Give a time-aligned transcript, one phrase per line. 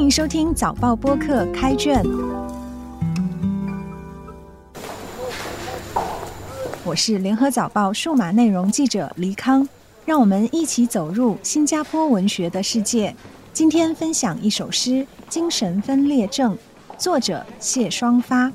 [0.00, 2.02] 欢迎收听早报播客开卷，
[6.82, 9.68] 我是联合早报数码内容记者黎康，
[10.06, 13.14] 让我们一起走入新加坡文学的世界。
[13.52, 14.90] 今天分享一首诗
[15.28, 16.54] 《精神分裂症》，
[16.96, 18.50] 作者谢双发。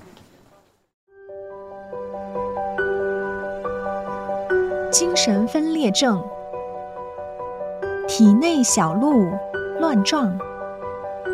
[4.91, 6.19] 精神分裂症，
[8.07, 9.29] 体内小鹿
[9.79, 10.35] 乱撞，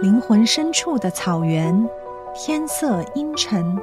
[0.01, 1.87] 灵魂深处的草原，
[2.33, 3.77] 天色阴沉。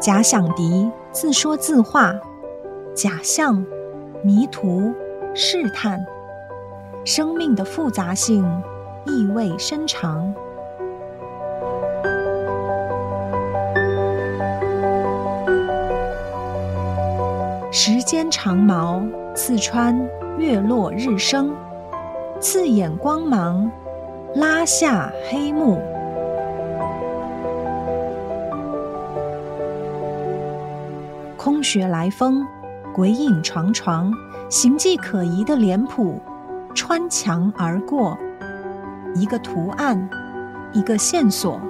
[0.00, 2.14] 假想敌自说自话，
[2.94, 3.62] 假象、
[4.22, 4.90] 迷途、
[5.34, 6.02] 试探，
[7.04, 8.42] 生命的复杂性，
[9.04, 10.34] 意味深长。
[18.08, 19.02] 间长矛
[19.34, 19.94] 刺穿
[20.38, 21.54] 月落日升，
[22.40, 23.70] 刺眼光芒
[24.34, 25.78] 拉下黑幕。
[31.36, 32.46] 空穴来风，
[32.94, 34.10] 鬼影幢幢，
[34.48, 36.18] 形迹可疑的脸谱
[36.74, 38.16] 穿墙而过，
[39.14, 40.08] 一个图案，
[40.72, 41.60] 一个线索。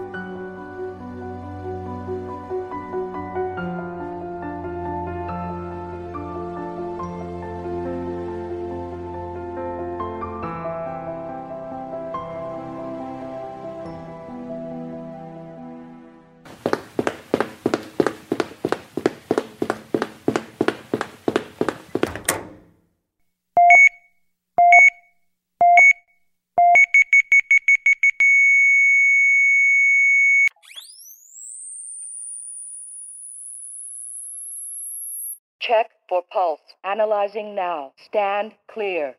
[35.61, 36.61] Check for pulse.
[36.83, 37.93] Analyzing now.
[37.99, 39.17] Stand clear.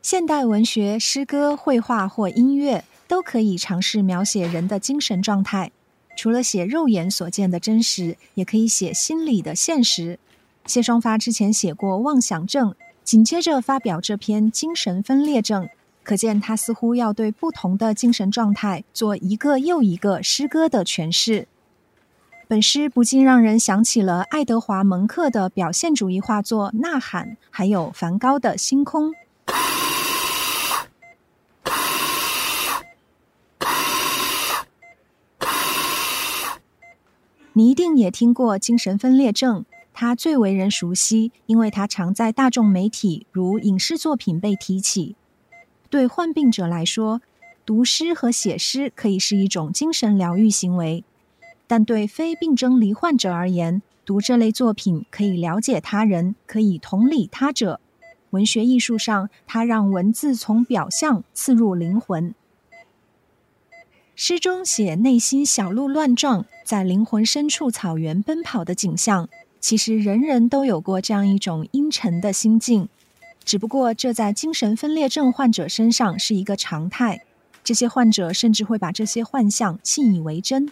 [0.00, 5.70] 现代文学、诗歌、绘画或音乐都可以尝试描写人的精神状态。
[6.16, 10.18] 除了写肉眼所见的真实，也可以写心理的现实。
[10.66, 12.74] 谢双发之前写过妄想症，
[13.04, 15.68] 紧接着发表这篇精神分裂症，
[16.02, 21.48] 可见他似乎要对不同的精神状态做一个又一个诗歌的诠释。
[22.52, 29.10] 本诗不禁让人想起了爱德华·蒙克的表现主义画作《呐喊》，还有梵高的《星空》。
[37.54, 39.64] 你一定也听过精神分裂症，
[39.94, 45.16] 它最为人熟悉，因为它常在大众媒体如影视作品被提起。
[45.88, 47.22] 对患病者来说，
[47.64, 51.02] 读诗和写诗可以是一种精神疗愈行为。
[51.72, 57.80] 但对非病症罹患者而言，读这类作品可以了解他人，可以同理他者。
[58.28, 62.34] 文学艺术上，它让文字从表象刺入灵魂。
[64.14, 72.90] 诗中写内心小鹿乱撞，在灵魂深处草原奔跑的景象，其实人人都有过这样一种阴沉的心境，
[73.46, 77.24] 只不过这在精神分裂症患者身上是一个常态。
[77.64, 80.70] 这些患者甚至会把这些幻象信以为真。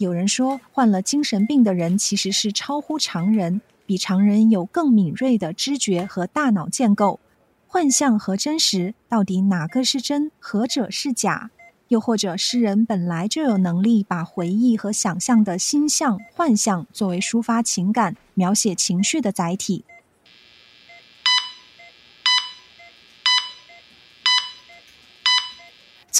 [0.00, 7.20] 有人说，患了精神病的人其实是超乎常人，比常人有更敏锐的知觉和大脑建构。
[7.66, 11.50] 幻象和真实到底哪个是真，何者是假？
[11.88, 19.84] 又或者诗人本来就有能力把回忆和想象的心象、幻象作为抒发情感、描写情绪的载体？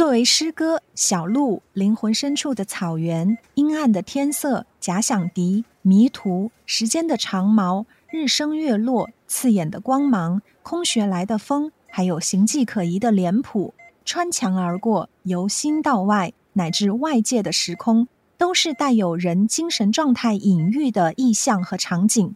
[0.01, 13.75] 作为诗歌，小鹿灵魂深处的草原，阴暗的天色，假想敌，迷途，时间的长矛，日升月落，刺眼的光芒，空穴来的风，还有形迹可疑的脸谱，
[14.07, 22.35] 穿墙而过，由心到外，乃至外界的时空，都是带有人精神状态隐喻的意象和场景。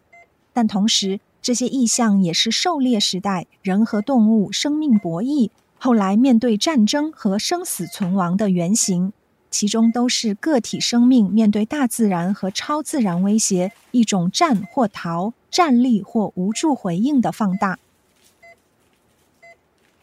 [0.52, 5.48] 但同时，这些意象也是狩猎时代人和动物生命博弈。
[5.84, 9.12] 后来面对战争和生死存亡的原型，
[9.50, 17.78] 其中都是个体生命面对大自然和超自然威胁一种战或逃、站立或无助回应的放大。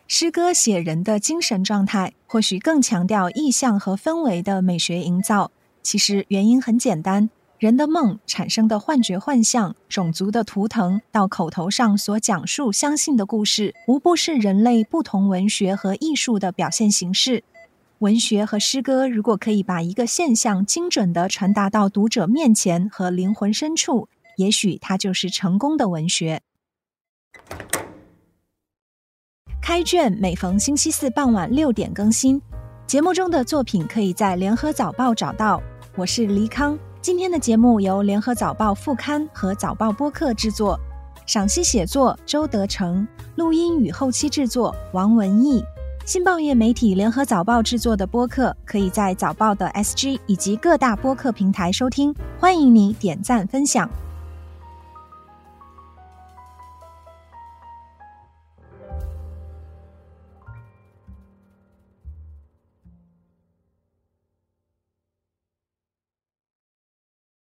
[0.08, 5.50] 诗歌写人的精神状态，或许更强调意象和氛围的美学营造。
[5.82, 7.32] 其实原因很简单。
[7.62, 17.44] 人的梦产生的幻觉、幻象，种族的图腾，到口头上所讲述、相信的故事，无不是人类不同文学和艺术的表现形式。
[18.00, 26.42] 文学和诗歌如果可以把一个现象精准地传达到读者面前和灵魂深处，也许它就是成功的文学。
[29.62, 32.42] 开卷每逢星期四傍晚六点更新，
[32.88, 35.62] 节目中的作品可以在联合早报找到。
[35.96, 40.80] 我是黎康，今天的节目由联合早报副刊和早报播客制作，
[41.26, 43.08] 赏析写作周德成，
[43.38, 45.64] 录音与后期制作王文义。
[46.06, 52.14] 新报业媒体联合早报制作的播客，可以在早报的 SG 以及各大播客平台收听。
[52.40, 53.90] 欢迎你点赞分享。